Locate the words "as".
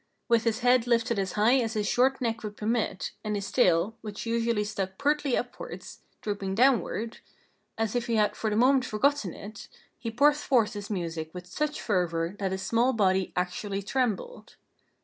1.19-1.33, 1.59-1.73, 7.77-7.95